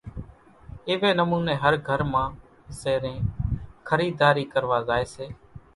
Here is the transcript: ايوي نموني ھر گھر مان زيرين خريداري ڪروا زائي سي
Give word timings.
ايوي 0.89 1.11
نموني 1.19 1.53
ھر 1.61 1.73
گھر 1.87 1.99
مان 2.11 2.29
زيرين 2.79 3.19
خريداري 3.87 4.43
ڪروا 4.53 4.79
زائي 4.87 5.05
سي 5.13 5.25